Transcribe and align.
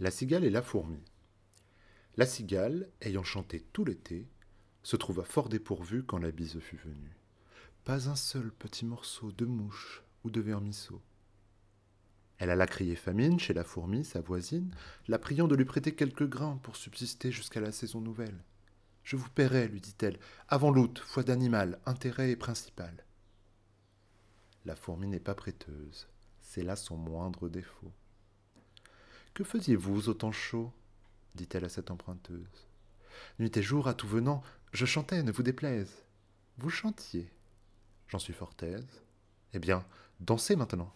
La 0.00 0.10
cigale 0.10 0.42
et 0.42 0.50
la 0.50 0.60
fourmi. 0.60 0.98
La 2.16 2.26
cigale, 2.26 2.90
ayant 3.00 3.22
chanté 3.22 3.64
tout 3.72 3.84
l'été, 3.84 4.26
se 4.82 4.96
trouva 4.96 5.22
fort 5.22 5.48
dépourvue 5.48 6.02
quand 6.02 6.18
la 6.18 6.32
bise 6.32 6.58
fut 6.58 6.78
venue. 6.78 7.16
Pas 7.84 8.08
un 8.08 8.16
seul 8.16 8.50
petit 8.50 8.84
morceau 8.84 9.30
de 9.30 9.44
mouche 9.44 10.02
ou 10.24 10.30
de 10.30 10.40
vermisseau. 10.40 11.00
Elle 12.38 12.50
alla 12.50 12.66
crier 12.66 12.96
famine 12.96 13.38
chez 13.38 13.54
la 13.54 13.62
fourmi, 13.62 14.04
sa 14.04 14.20
voisine, 14.20 14.74
la 15.06 15.20
priant 15.20 15.46
de 15.46 15.54
lui 15.54 15.64
prêter 15.64 15.94
quelques 15.94 16.28
grains 16.28 16.58
pour 16.64 16.74
subsister 16.74 17.30
jusqu'à 17.30 17.60
la 17.60 17.70
saison 17.70 18.00
nouvelle. 18.00 18.42
Je 19.04 19.14
vous 19.14 19.30
paierai, 19.30 19.68
lui 19.68 19.80
dit-elle, 19.80 20.18
avant 20.48 20.72
l'août, 20.72 21.00
foi 21.06 21.22
d'animal, 21.22 21.78
intérêt 21.86 22.32
et 22.32 22.36
principal. 22.36 23.06
La 24.64 24.74
fourmi 24.74 25.06
n'est 25.06 25.20
pas 25.20 25.36
prêteuse, 25.36 26.08
c'est 26.40 26.64
là 26.64 26.74
son 26.74 26.96
moindre 26.96 27.48
défaut. 27.48 27.92
Que 29.34 29.42
faisiez-vous 29.42 30.08
au 30.08 30.14
temps 30.14 30.32
chaud 30.32 30.72
dit-elle 31.34 31.64
à 31.64 31.68
cette 31.68 31.90
emprunteuse. 31.90 32.68
Nuit 33.40 33.56
et 33.56 33.62
jour, 33.62 33.88
à 33.88 33.94
tout 33.94 34.06
venant, 34.06 34.42
je 34.72 34.86
chantais, 34.86 35.24
ne 35.24 35.32
vous 35.32 35.42
déplaise. 35.42 35.90
Vous 36.58 36.70
chantiez. 36.70 37.28
J'en 38.06 38.20
suis 38.20 38.32
fort 38.32 38.54
aise. 38.62 39.02
Eh 39.52 39.58
bien, 39.58 39.84
dansez 40.20 40.54
maintenant. 40.54 40.94